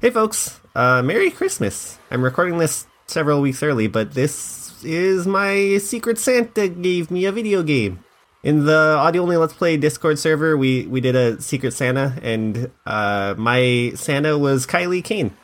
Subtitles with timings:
[0.00, 0.58] Hey, folks.
[0.74, 1.98] Uh, Merry Christmas.
[2.10, 7.32] I'm recording this several weeks early, but this is my Secret Santa gave me a
[7.32, 8.02] video game.
[8.42, 12.70] In the audio only Let's Play Discord server, we, we did a Secret Santa, and
[12.86, 15.36] uh, my Santa was Kylie Kane.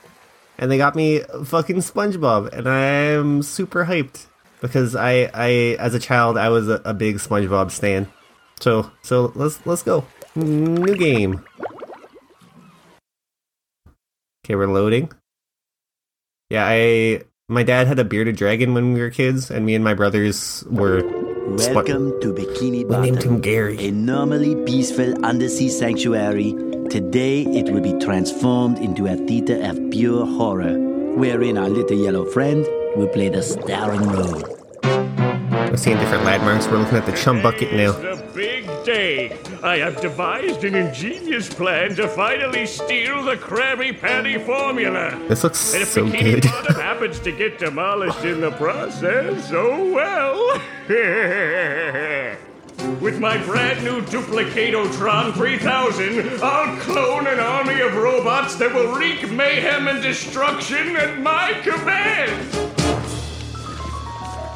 [0.57, 4.25] And they got me fucking SpongeBob, and I'm super hyped
[4.63, 8.11] because I, I as a child, I was a, a big SpongeBob stan.
[8.61, 10.07] So, so let's let's go.
[10.35, 11.45] New game.
[14.47, 15.11] Okay, we're loading.
[16.51, 19.83] Yeah, I my dad had a bearded dragon when we were kids, and me and
[19.83, 21.03] my brothers were.
[21.75, 23.03] Welcome to Bikini We Bottom.
[23.03, 23.77] named him Gary.
[23.89, 26.53] A normally peaceful undersea sanctuary.
[26.91, 30.79] Today it will be transformed into a theater of pure horror,
[31.19, 34.45] wherein our little yellow friend will play the starring role.
[35.67, 36.69] We're seeing different landmarks.
[36.69, 38.16] We're looking at the chum bucket now.
[38.87, 39.59] It's the big day.
[39.63, 45.19] I have devised an ingenious plan to finally steal the Krabby Patty formula.
[45.29, 46.45] This looks And if so Bikini good.
[46.45, 50.61] Bottom happens to get demolished in the process, oh well.
[53.01, 59.31] With my brand new Duplicatotron 3000, I'll clone an army of robots that will wreak
[59.31, 62.55] mayhem and destruction at my command.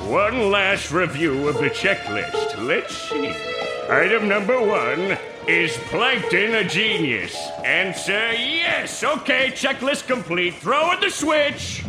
[0.08, 2.58] One last review of the checklist.
[2.66, 3.49] Let's see.
[3.90, 7.36] Item number one is Plankton a genius?
[7.64, 9.02] Answer yes.
[9.02, 10.54] Okay, checklist complete.
[10.54, 11.82] Throw in the switch.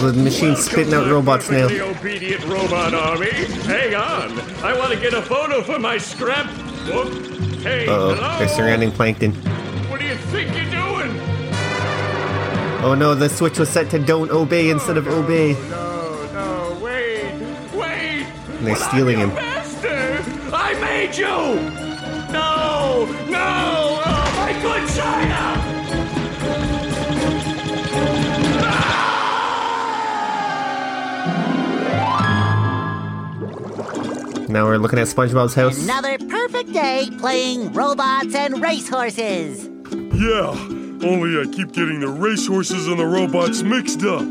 [0.00, 1.68] The machine's spitting out robots now.
[1.68, 3.30] The obedient robot army.
[3.30, 4.38] Hang on.
[4.62, 7.08] I want to get a photo for my scrapbook.
[7.62, 8.38] Hey, Uh oh, hello.
[8.38, 9.32] they're surrounding Plankton.
[9.88, 11.18] What do you think you're doing?
[12.84, 15.54] Oh no, the switch was set to don't obey instead of obey.
[15.54, 15.93] No, no.
[18.64, 19.28] And they're Well, stealing him.
[19.28, 21.26] your Master, I made you.
[22.32, 24.00] No, no.
[24.06, 25.60] Oh, my good China.
[34.48, 35.82] Now we're looking at SpongeBob's house.
[35.82, 39.68] Another perfect day playing robots and racehorses.
[39.92, 40.50] Yeah,
[41.08, 44.22] only I keep getting the racehorses and the robots mixed up.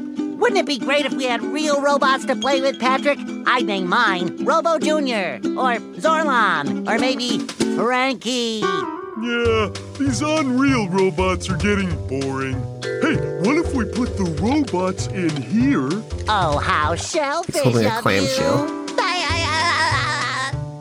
[0.44, 3.18] Wouldn't it be great if we had real robots to play with, Patrick?
[3.48, 5.40] I'd name mine Robo Jr.
[5.58, 7.40] or Zorlon or maybe
[7.78, 8.59] Frankie.
[8.59, 12.56] Yeah, these unreal robots are getting boring.
[12.84, 15.88] Hey, what if we put the robots in here?
[16.28, 18.64] Oh, how shellfish holding a of clamshell.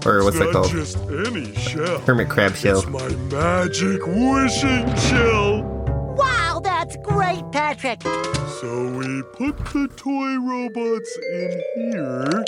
[0.05, 0.73] Or what's it's that called?
[0.73, 2.00] just any shell.
[2.00, 2.81] Hermit crab shell.
[2.81, 5.72] It's my magic wishing shell.
[7.07, 8.03] Wow, that's great, Patrick.
[8.61, 12.45] So we put the toy robots in here,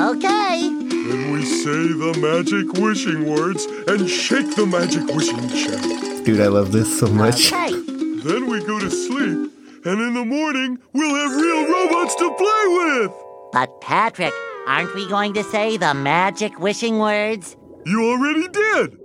[0.00, 0.68] Okay.
[0.68, 6.24] then we say the magic wishing words and shake the magic wishing shell.
[6.24, 7.52] Dude, I love this so much.
[7.52, 7.70] Okay.
[7.70, 9.52] Then we go to sleep,
[9.84, 13.12] and in the morning, we'll have real robots to play with!
[13.52, 14.32] But, Patrick,
[14.66, 17.56] aren't we going to say the magic wishing words?
[17.86, 18.98] You already did!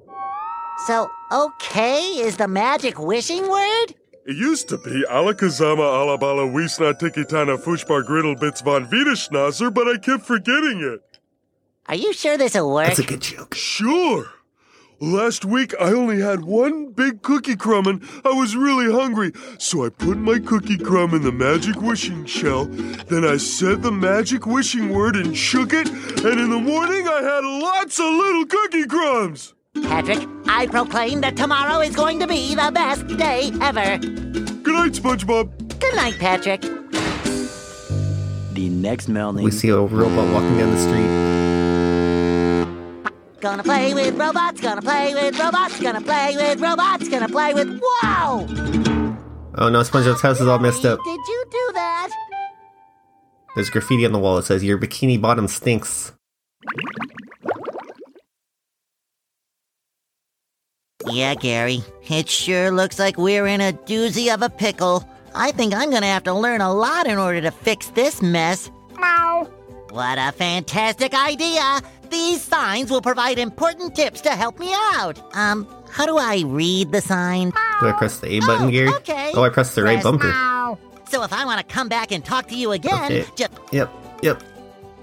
[0.88, 3.94] So, okay is the magic wishing word?
[4.30, 9.98] It used to be Alakazama Alabala Wiesna Tikitana Fushbar Griddle Bits von Wiederschnauzer, but I
[9.98, 11.18] kept forgetting it.
[11.88, 12.90] Are you sure this'll work?
[12.90, 13.56] That's a good joke.
[13.56, 14.28] Sure!
[15.00, 19.84] Last week I only had one big cookie crumb and I was really hungry, so
[19.84, 22.66] I put my cookie crumb in the magic wishing shell.
[22.66, 27.24] Then I said the magic wishing word and shook it, and in the morning I
[27.24, 29.56] had lots of little cookie crumbs!
[29.84, 33.98] Patrick, I proclaim that tomorrow is going to be the best day ever.
[34.00, 35.80] Good night, SpongeBob.
[35.80, 36.62] Good night, Patrick.
[38.54, 41.40] The next morning, We see a robot walking down the street.
[43.42, 47.70] Gonna play with robots, gonna play with robots, gonna play with robots, gonna play with.
[48.04, 48.46] Wow!
[49.56, 51.00] Oh no, SpongeBob's house is all messed up.
[51.06, 52.10] Did you do that?
[53.56, 56.12] There's graffiti on the wall that says, Your bikini bottom stinks.
[61.12, 61.82] Yeah, Gary.
[62.10, 65.08] It sure looks like we're in a doozy of a pickle.
[65.36, 68.70] I think I'm gonna have to learn a lot in order to fix this mess.
[69.92, 71.82] What a fantastic idea!
[72.12, 75.20] These signs will provide important tips to help me out.
[75.36, 77.50] Um, how do I read the sign?
[77.80, 78.90] Do I press the A button, Oh, Gary?
[78.90, 79.32] okay.
[79.34, 80.32] Oh, I pressed the right Press bumper.
[81.10, 83.26] So if I want to come back and talk to you again, Okay.
[83.36, 83.90] just Yep,
[84.22, 84.44] yep.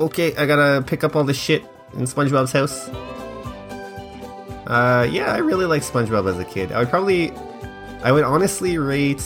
[0.00, 1.64] Okay, I gotta pick up all the shit
[1.94, 2.88] in SpongeBob's house.
[4.66, 6.72] Uh, yeah, I really like SpongeBob as a kid.
[6.72, 7.32] I would probably,
[8.02, 9.22] I would honestly rate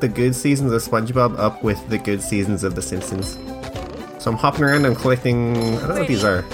[0.00, 3.38] the good seasons of SpongeBob up with the good seasons of The Simpsons.
[4.22, 6.44] So I'm hopping around, I'm collecting, I don't know what these are,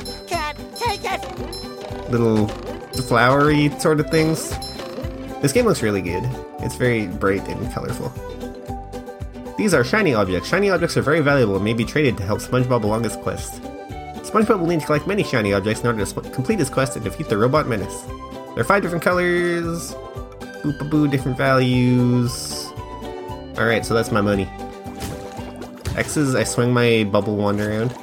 [2.08, 2.48] little
[3.02, 4.50] flowery sort of things.
[5.40, 6.22] This game looks really good.
[6.60, 8.12] It's very bright and colorful.
[9.56, 10.48] These are shiny objects.
[10.48, 13.60] Shiny objects are very valuable and may be traded to help SpongeBob along his quest.
[14.28, 16.96] SpongeBob will need to collect many shiny objects in order to sp- complete his quest
[16.96, 18.02] and defeat the robot menace.
[18.02, 19.94] There are five different colors,
[20.62, 22.66] boop boo, different values.
[23.56, 24.48] Alright, so that's my money.
[25.96, 27.94] X's, I swing my bubble wand around.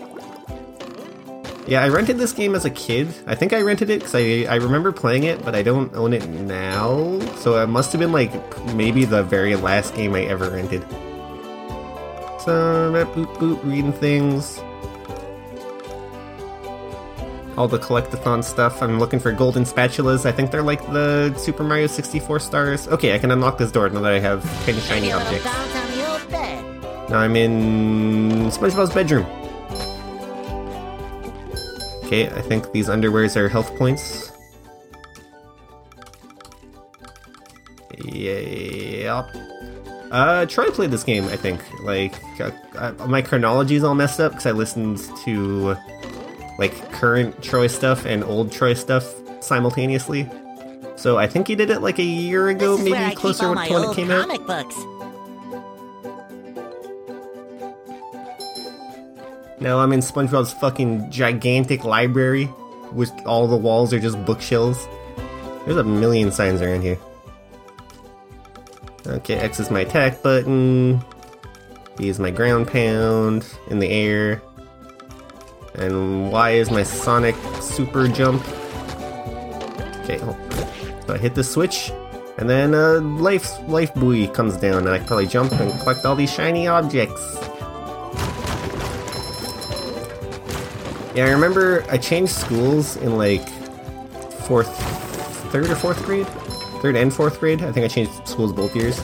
[1.68, 3.08] Yeah, I rented this game as a kid.
[3.26, 6.14] I think I rented it because I, I remember playing it, but I don't own
[6.14, 7.20] it now.
[7.38, 8.32] So it must have been like
[8.74, 10.82] maybe the very last game I ever rented.
[12.40, 14.60] So, boop boop, reading things.
[17.58, 18.82] All the collectathon stuff.
[18.82, 20.26] I'm looking for golden spatulas.
[20.26, 22.88] I think they're like the Super Mario 64 stars.
[22.90, 25.22] Okay, I can unlock this door now that I have 10 shiny Maybe a little
[25.22, 25.46] objects.
[25.46, 27.10] bounce on the old bed.
[27.10, 29.26] Now I'm in SpongeBob's bedroom.
[32.06, 34.32] Okay, I think these underwears are health points.
[38.04, 39.26] Yep.
[40.12, 41.62] Uh, Troy play this game, I think.
[41.84, 45.76] Like, uh, uh, my chronology is all messed up because I listened to,
[46.58, 50.30] like, current Troy stuff and old Troy stuff simultaneously.
[50.96, 53.16] So I think he did it like a year ago, This is where I maybe
[53.16, 54.28] closer to when it came out.
[54.28, 54.76] comic books.
[59.60, 62.50] Now I'm in SpongeBob's fucking gigantic library,
[62.92, 64.88] with all the walls are just bookshelves.
[65.66, 66.98] There's a million signs around here.
[69.08, 71.04] Okay, X is my attack button.
[71.98, 74.42] B is my ground pound in the air.
[75.78, 78.42] And why is my sonic super jump.
[80.04, 80.38] Okay, hold
[81.08, 81.92] so I hit the switch,
[82.38, 86.16] and then a life life buoy comes down, and I probably jump and collect all
[86.16, 87.22] these shiny objects.
[91.14, 93.48] Yeah, I remember I changed schools in like
[94.48, 94.76] fourth,
[95.52, 96.28] third or fourth grade,
[96.82, 97.62] third and fourth grade.
[97.62, 99.00] I think I changed schools both years.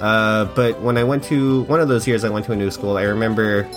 [0.00, 2.70] Uh, but when I went to one of those years, I went to a new
[2.70, 2.96] school.
[2.96, 3.68] I remember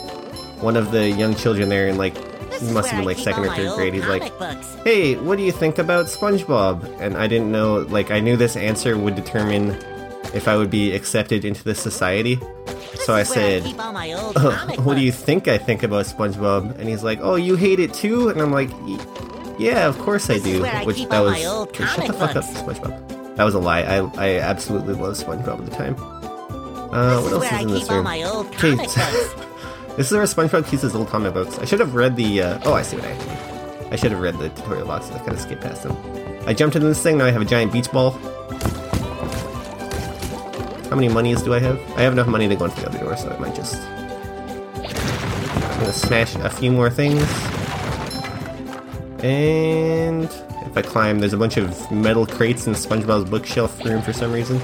[0.61, 2.15] one of the young children there in like
[2.59, 3.93] he must have been like second or third grade.
[3.93, 4.75] He's like, books.
[4.83, 8.55] "Hey, what do you think about SpongeBob?" And I didn't know, like, I knew this
[8.57, 9.71] answer would determine
[10.33, 12.39] if I would be accepted into this society.
[13.05, 15.47] So I This is where said, keep all my old "Oh, what do you think
[15.47, 16.77] I think about SpongeBob?
[16.77, 18.29] And he's like, oh, you hate it too?
[18.29, 18.69] And I'm like,
[19.57, 20.65] yeah, of course I This is do.
[20.65, 23.35] I Which that was shut the fuck up, SpongeBob.
[23.37, 23.81] That was a lie.
[23.83, 25.95] I I absolutely love SpongeBob at the time.
[26.91, 28.07] Uh, what is else is I in this room?
[28.07, 29.45] Okay, books.
[29.99, 31.59] this is where SpongeBob keeps his old comic books.
[31.59, 32.41] I should have read the.
[32.41, 35.11] Uh, oh, I see what I I should have read the tutorial box.
[35.11, 35.97] I kind of skipped past them.
[36.47, 37.17] I jumped into this thing.
[37.17, 38.11] Now I have a giant beach ball.
[40.87, 41.77] How many monies do I have?
[41.97, 43.75] I have enough money to go into the other door, so I might just.
[43.75, 47.21] I'm gonna smash a few more things.
[49.21, 50.31] And
[50.65, 54.31] if I climb, there's a bunch of metal crates in SpongeBob's bookshelf room for some
[54.31, 54.61] reason.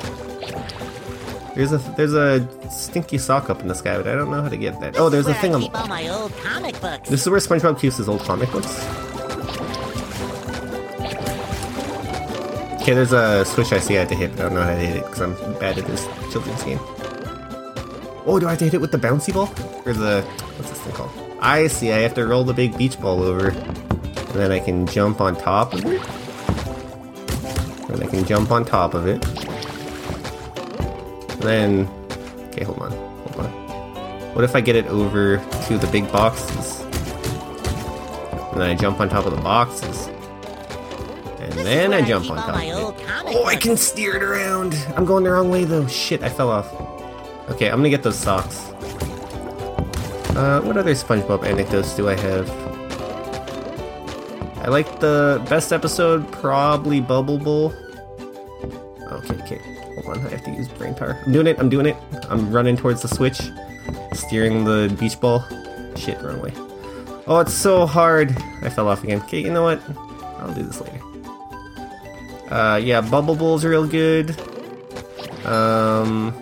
[1.55, 4.49] There's a there's a stinky sock up in the sky, but I don't know how
[4.49, 4.97] to get that.
[4.97, 5.61] Oh, there's a thing on.
[5.61, 7.09] Keep all my old comic books.
[7.09, 8.85] This is where SpongeBob keeps his old comic books.
[12.81, 14.75] Okay, there's a switch I see I have to hit, but I don't know how
[14.75, 16.79] to hit it because I'm bad at this children's game.
[18.27, 19.49] Oh, do I have to hit it with the bouncy ball?
[19.85, 20.21] Or the.
[20.57, 21.11] What's this thing called?
[21.39, 23.49] I see, I have to roll the big beach ball over.
[23.49, 26.01] And then I can jump on top of it.
[27.89, 29.23] And I can jump on top of it.
[31.45, 32.49] And then.
[32.49, 32.91] Okay, hold on.
[32.91, 33.51] Hold on.
[34.33, 35.37] What if I get it over
[35.67, 36.81] to the big boxes?
[38.51, 40.07] And then I jump on top of the boxes.
[41.39, 43.05] And This then I jump on top of it.
[43.27, 44.75] Oh, I can steer it around.
[44.95, 45.85] I'm going the wrong way though.
[45.87, 46.73] Shit, I fell off.
[47.51, 48.59] Okay, I'm gonna get those socks.
[50.35, 52.49] Uh, what other SpongeBob anecdotes do I have?
[54.65, 57.71] I like the best episode, probably Bubble Bowl.
[59.11, 59.74] Okay, okay.
[60.25, 61.17] I have to use brain power.
[61.25, 61.95] I'm doing it, I'm doing it.
[62.29, 63.41] I'm running towards the switch,
[64.13, 65.45] steering the beach ball.
[65.95, 66.53] Shit, wrong way.
[67.27, 68.35] Oh, it's so hard.
[68.61, 69.21] I fell off again.
[69.23, 69.81] Okay, you know what?
[70.39, 71.01] I'll do this later.
[72.53, 74.31] Uh, yeah, Bubble Bowl's real good.
[75.45, 76.33] Um,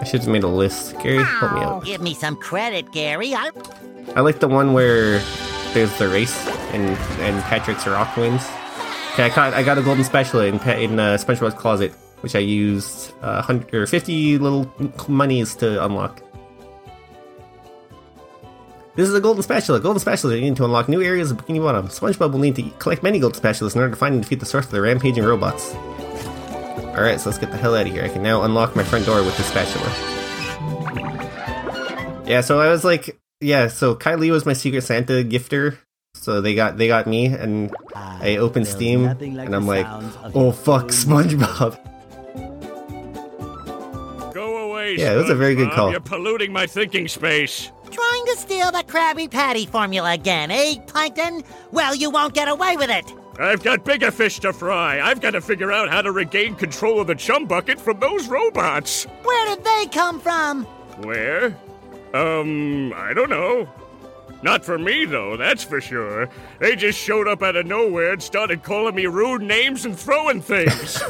[0.00, 0.98] I should have made a list.
[1.02, 1.84] Gary, help me out.
[1.84, 3.34] Give me some credit, Gary.
[3.34, 3.50] I
[4.16, 5.20] I like the one where
[5.72, 8.46] there's the race and and Patrick's rock wins.
[9.20, 12.38] Okay, I caught I got a golden spatula in in uh, SpongeBob's closet, which I
[12.38, 14.64] used uh, hundred or fifty little
[15.08, 16.22] monies to unlock.
[18.96, 19.78] This is a golden spatula.
[19.78, 21.88] Golden spatula you need to unlock new areas of Bikini Bottom.
[21.88, 24.46] SpongeBob will need to collect many golden spatulas in order to find and defeat the
[24.46, 25.74] source of the rampaging robots.
[26.96, 28.02] Alright, so let's get the hell out of here.
[28.02, 29.86] I can now unlock my front door with the spatula.
[32.26, 35.76] Yeah, so I was like, yeah, so Kylie was my Secret Santa gifter
[36.14, 39.86] So they got they got me, and I open Steam, like and I'm like,
[40.34, 41.78] oh fuck, SpongeBob.
[44.34, 45.74] Go away, Yeah, it was a very good SpongeBob.
[45.76, 45.90] call.
[45.92, 47.70] You're polluting my thinking space.
[47.90, 51.42] Trying to steal the Krabby Patty formula again, eh, Plankton?
[51.72, 53.12] Well, you won't get away with it.
[53.38, 55.00] I've got bigger fish to fry.
[55.00, 58.28] I've got to figure out how to regain control of the chum bucket from those
[58.28, 59.04] robots.
[59.22, 60.64] Where did they come from?
[61.02, 61.46] Where?
[62.12, 63.68] Um, I don't know.
[64.42, 66.28] Not for me, though, that's for sure.
[66.60, 70.40] They just showed up out of nowhere and started calling me rude names and throwing
[70.40, 71.02] things.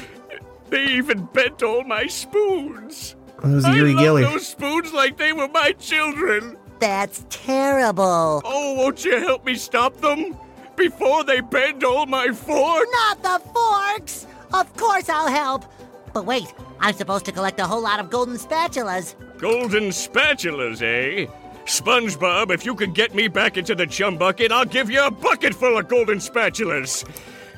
[0.68, 3.16] they even bent all my spoons.
[3.42, 4.22] It was I love Gilly.
[4.22, 6.56] those spoons like they were my children.
[6.78, 8.40] That's terrible.
[8.44, 10.36] Oh, won't you help me stop them?
[10.76, 12.88] Before they bend all my forks?
[12.92, 14.26] Not the forks!
[14.52, 15.64] Of course I'll help.
[16.12, 19.14] But wait, I'm supposed to collect a whole lot of golden spatulas.
[19.38, 21.26] Golden spatulas, eh?
[21.66, 25.10] SpongeBob, if you can get me back into the chum bucket, I'll give you a
[25.10, 27.04] bucket full of golden spatulas.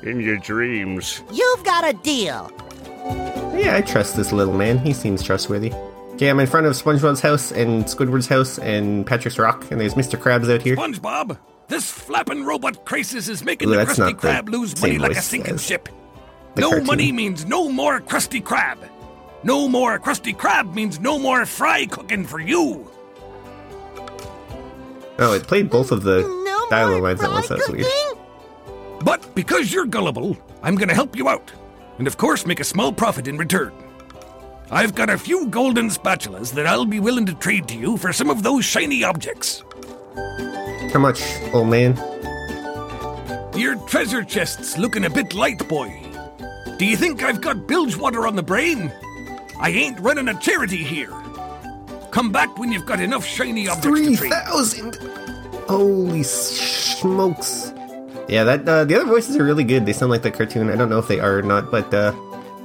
[0.03, 1.23] In your dreams.
[1.31, 2.51] You've got a deal.
[3.55, 4.77] Yeah, I trust this little man.
[4.79, 5.71] He seems trustworthy.
[6.13, 9.95] Okay, I'm in front of SpongeBob's house and Squidward's house and Patrick's Rock, and there's
[9.95, 10.19] Mr.
[10.19, 10.75] Krabs out here.
[10.75, 11.37] SpongeBob,
[11.69, 14.97] this flapping robot crisis is making Ooh, the that's Krusty not the Krab lose money
[14.99, 15.89] like a sinking ship.
[16.55, 16.85] No cartoon.
[16.85, 18.77] money means no more Krusty Krab.
[19.43, 22.89] No more Krusty Krab means no more fry cooking for you.
[25.19, 27.47] Oh, it played both of the No dialogue lines at once.
[27.47, 27.87] fry That's weird.
[29.03, 31.51] But because you're gullible, I'm gonna help you out.
[31.97, 33.71] And of course, make a small profit in return.
[34.71, 38.11] I've got a few golden spatulas that I'll be willing to trade to you for
[38.11, 39.63] some of those shiny objects.
[40.91, 41.21] How much,
[41.53, 41.95] old man?
[43.55, 46.01] Your treasure chest's looking a bit light, boy.
[46.79, 48.91] Do you think I've got bilge water on the brain?
[49.59, 51.13] I ain't running a charity here.
[52.13, 54.31] Come back when you've got enough shiny objects Three to trade.
[54.31, 54.95] thousand!
[55.67, 57.73] Holy smokes!
[58.29, 59.85] Yeah, that uh, the other voices are really good.
[59.85, 60.69] They sound like the cartoon.
[60.69, 62.13] I don't know if they are or not, but uh,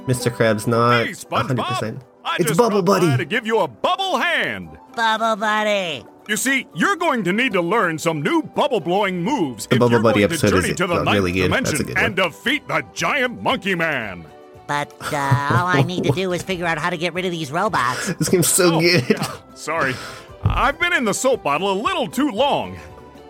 [0.05, 0.31] Mr.
[0.31, 1.57] Krabs not Hey, SpongeBob!
[1.65, 2.01] 100%.
[2.23, 3.17] I It's just Bubble dropped by Buddy.
[3.17, 4.77] to give you a bubble hand.
[4.95, 6.05] Bubble Buddy.
[6.27, 9.79] You see, you're going to need to learn some new bubble blowing moves The if
[9.79, 11.51] Bubble you're Buddy going to episode is, journey to the ninth really good.
[11.51, 12.05] That's a dimension good one.
[12.05, 14.25] and defeat the giant monkey man.
[14.69, 15.15] But uh,
[15.51, 18.13] all I need to do is figure out how to get rid of these robots.
[18.19, 19.03] This game's so Oh, good.
[19.09, 19.95] yeah, sorry.
[20.43, 22.77] I've been in the soap bottle a little too long.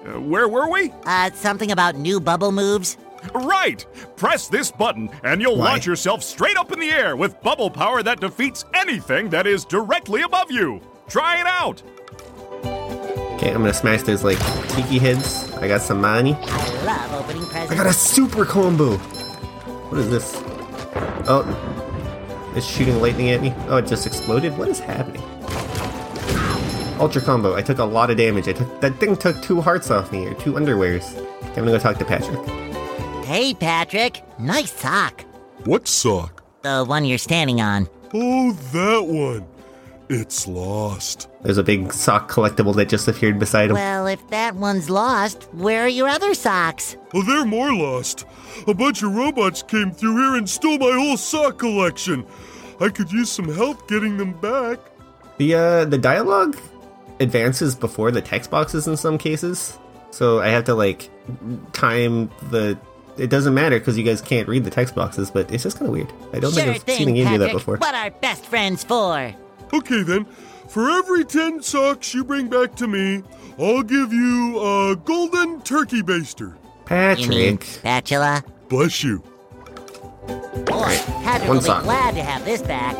[0.06, 0.92] Uh, where were we?
[1.06, 2.98] Uh, something about new bubble moves?
[3.34, 3.86] Right!
[4.18, 5.72] Press this button and you'll Why?
[5.72, 9.64] launch yourself straight up in the air with bubble power that defeats anything that is
[9.64, 10.82] directly above you.
[11.08, 11.82] Try it out!
[13.36, 15.50] Okay, I'm gonna smash those like tiki heads.
[15.54, 16.34] I got some money.
[16.38, 17.72] I love opening presents.
[17.72, 18.98] I got a super combo.
[18.98, 20.36] What is this?
[21.28, 23.54] Oh, it's shooting lightning at me.
[23.68, 24.58] Oh, it just exploded.
[24.58, 25.22] What is happening?
[27.00, 27.56] Ultra combo.
[27.56, 28.48] I took a lot of damage.
[28.48, 31.18] I took that thing took two hearts off me or two underwears.
[31.50, 32.40] I'm gonna go talk to Patrick.
[33.26, 34.24] Hey, Patrick.
[34.40, 35.22] Nice sock.
[35.66, 36.44] What sock?
[36.62, 37.88] The one you're standing on.
[38.14, 39.46] Oh, that one.
[40.10, 41.30] It's lost.
[41.44, 43.76] There's a big sock collectible that just appeared beside him.
[43.76, 46.98] Well, if that one's lost, where are your other socks?
[47.14, 48.26] Oh, they're more lost.
[48.68, 52.26] A bunch of robots came through here and stole my whole sock collection.
[52.82, 54.80] I could use some help getting them back.
[55.38, 56.58] The uh the dialogue
[57.20, 59.78] advances before the text boxes in some cases.
[60.10, 61.10] So I have to like
[61.72, 62.80] time the
[63.18, 65.88] it doesn't matter because you guys can't read the text boxes, but it's just kind
[65.88, 66.12] of weird.
[66.34, 67.78] I don't sure think I've thing, seen any game do that before.
[67.78, 69.36] What are best friends for?
[69.74, 70.26] Okay, then.
[70.68, 73.24] For every 10 socks you bring back to me,
[73.58, 76.56] I'll give you a golden turkey baster.
[77.20, 78.44] You mean Patrick, spatula?
[78.68, 79.20] Bless you.
[80.66, 81.82] Boy, Patrick one will sock.
[81.82, 82.96] be glad to have this back.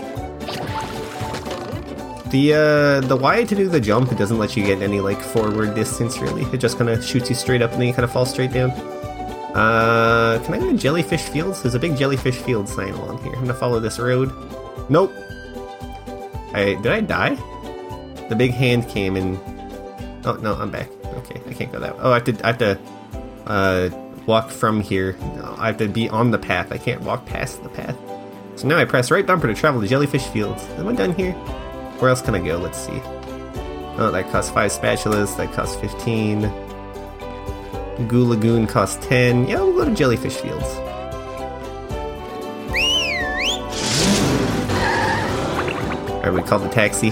[2.32, 5.20] the uh the Y to do the jump it doesn't let you get any like
[5.22, 6.44] forward distance really.
[6.54, 8.52] It just kind of shoots you straight up and then you kind of fall straight
[8.54, 8.72] down.
[8.72, 11.64] Uh, can I go to Jellyfish Fields?
[11.64, 13.34] There's a big Jellyfish Field sign along here.
[13.34, 14.32] I'm gonna follow this road.
[14.90, 15.12] Nope.
[16.54, 17.36] I did I die?
[18.30, 19.38] The big hand came and
[20.26, 20.90] oh no, I'm back.
[21.06, 21.96] Okay, I can't go that.
[21.96, 22.02] Way.
[22.04, 22.80] Oh, I have to I have to
[23.46, 23.90] uh
[24.26, 25.14] walk from here.
[25.36, 26.72] No, I have to be on the path.
[26.72, 27.98] I can't walk past the path.
[28.56, 30.64] So now I press right bumper to travel to Jellyfish Fields.
[30.78, 31.32] Am I done here?
[32.00, 32.58] Where else can I go?
[32.58, 33.02] Let's see.
[34.02, 35.36] Oh, that costs five spatulas.
[35.38, 36.52] That costs fifteen.
[38.08, 39.50] Goo Lagoon costs 10.
[39.50, 40.66] Yeah, we'll go to Jellyfish Fields.
[46.30, 47.12] or we call the taxi.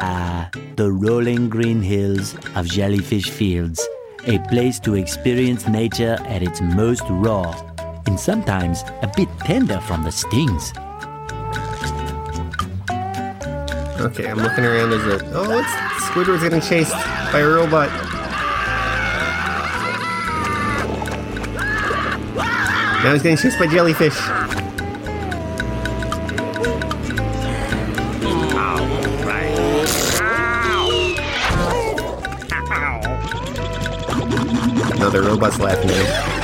[0.00, 3.84] Ah, the rolling green hills of Jellyfish Fields,
[4.26, 7.52] a place to experience nature at its most raw,
[8.06, 10.72] and sometimes a bit tender from the stings.
[14.00, 14.90] Okay, I'm looking around.
[14.90, 15.68] There's a oh, it's
[16.06, 16.92] Squidward's getting chased
[17.32, 17.88] by a robot.
[23.02, 24.39] Now he's getting chased by jellyfish.
[35.00, 36.40] Another robot's laughing at him.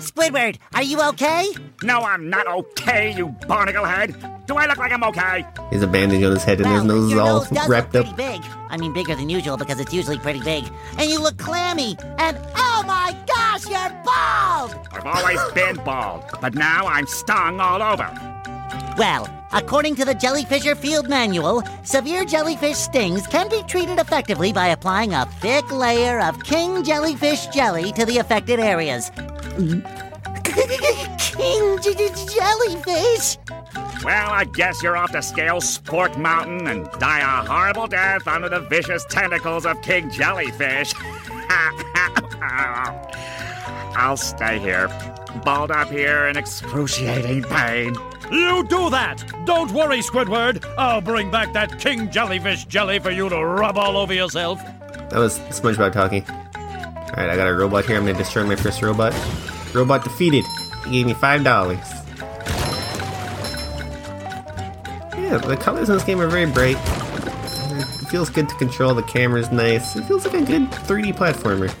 [0.00, 1.46] Squidward, are you okay?
[1.82, 4.14] No, I'm not okay, you barnacle head.
[4.46, 5.46] Do I look like I'm okay?
[5.70, 7.96] He has a bandage on his head and his Well, nose is all nose wrapped
[7.96, 8.04] up.
[8.04, 8.42] pretty big.
[8.68, 10.64] I mean, bigger than usual because it's usually pretty big.
[10.98, 11.96] And you look clammy.
[12.18, 14.74] And oh my gosh, you're bald!
[14.92, 18.10] I've always been bald, but now I'm stung all over.
[18.98, 24.68] Well, according to the Jellyfisher Field Manual, severe jellyfish stings can be treated effectively by
[24.68, 29.10] applying a thick layer of king jellyfish jelly to the affected areas.
[30.44, 33.38] king j- j- jellyfish?
[34.04, 38.50] Well, I guess you're off to scale Spork Mountain and die a horrible death under
[38.50, 40.92] the vicious tentacles of King Jellyfish.
[43.96, 44.88] I'll stay here,
[45.44, 47.96] balled up here in excruciating pain.
[48.30, 49.22] You do that!
[49.44, 50.64] Don't worry, Squidward.
[50.78, 54.60] I'll bring back that king jellyfish jelly for you to rub all over yourself.
[55.10, 56.24] That was SpongeBob talking.
[57.10, 57.96] Alright, I got a robot here.
[57.96, 59.14] I'm gonna destroy my first robot.
[59.74, 60.44] Robot defeated.
[60.86, 61.78] He gave me five dollars.
[65.16, 66.76] Yeah, the colors in this game are very bright.
[66.76, 68.94] It feels good to control.
[68.94, 69.96] The camera's nice.
[69.96, 71.72] It feels like a good 3D platformer.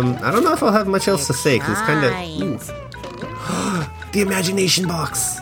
[0.00, 2.12] Um, I don't know if I'll have much else to say because it's kind of
[4.12, 5.40] the imagination box.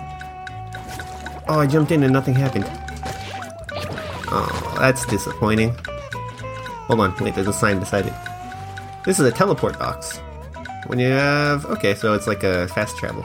[1.48, 2.64] Oh, I jumped in and nothing happened.
[4.30, 5.76] Oh, that's disappointing.
[6.88, 8.12] Hold on, wait, there's a sign beside it.
[9.04, 10.18] This is a teleport box.
[10.88, 13.24] When you have okay, so it's like a fast travel.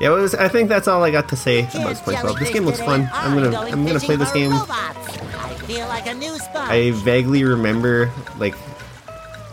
[0.00, 2.38] Yeah, it was, I think that's all I got to say about SpongeBob.
[2.38, 3.08] This game looks fun.
[3.12, 4.50] I'm gonna going I'm gonna play this game.
[4.52, 6.36] I feel like a new.
[6.54, 8.56] I vaguely remember like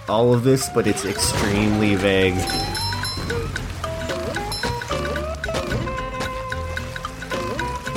[0.09, 2.35] all of this, but it's extremely vague.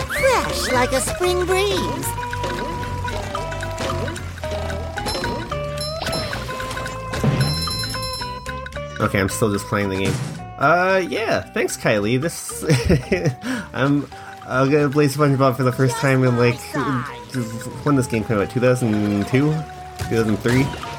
[0.08, 2.06] Fresh like a spring breeze.
[9.00, 10.14] Okay, I'm still just playing the game.
[10.58, 12.20] Uh, yeah, thanks, Kylie.
[12.20, 12.62] This,
[13.72, 14.06] I'm,
[14.46, 16.60] I'm gonna play SpongeBob for the first time in like
[17.86, 19.52] when this game came out, 2002,
[20.10, 20.89] 2003.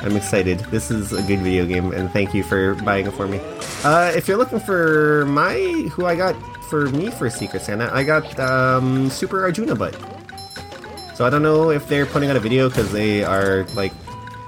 [0.00, 0.60] I'm excited.
[0.70, 3.40] This is a good video game, and thank you for buying it for me.
[3.84, 5.54] Uh, if you're looking for my
[5.90, 6.36] who I got
[6.70, 9.96] for me for Secret Santa, I got um, Super Arjuna Butt.
[11.16, 13.92] So I don't know if they're putting out a video because they are like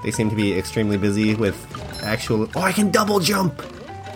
[0.03, 1.57] they seem to be extremely busy with
[2.01, 2.49] actual.
[2.55, 3.61] Oh, I can double jump!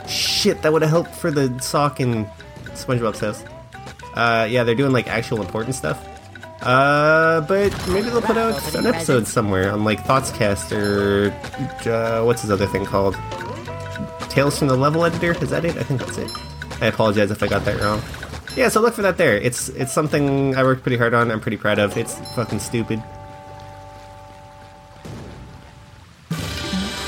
[0.07, 2.25] Shit, that would have helped for the sock in
[2.67, 3.43] SpongeBob's house.
[4.13, 6.14] Uh, yeah, they're doing like actual important stuff.
[6.61, 11.31] Uh, but maybe they'll put out an episode somewhere on like Thoughtscast or
[11.89, 13.15] uh, what's his other thing called?
[14.29, 15.31] Tales from the Level Editor.
[15.43, 15.77] Is that it?
[15.77, 16.31] I think that's it.
[16.81, 18.01] I apologize if I got that wrong.
[18.55, 19.37] Yeah, so look for that there.
[19.37, 21.29] It's it's something I worked pretty hard on.
[21.29, 21.97] I'm pretty proud of.
[21.97, 23.03] It's fucking stupid.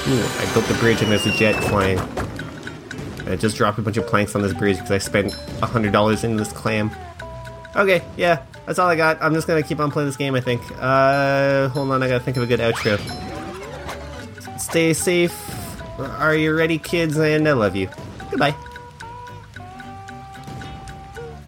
[0.10, 2.00] Ooh, I built the bridge and there's a jet flying.
[3.28, 6.38] I just dropped a bunch of planks on this bridge because I spent $100 in
[6.38, 6.92] this clam.
[7.76, 9.18] Okay, yeah, that's all I got.
[9.22, 10.62] I'm just gonna keep on playing this game, I think.
[10.78, 13.00] Uh, hold on, I gotta think of a good outro.
[14.60, 15.34] Stay safe.
[16.00, 17.18] Are you ready, kids?
[17.18, 17.90] And I love you.
[18.30, 18.54] Goodbye.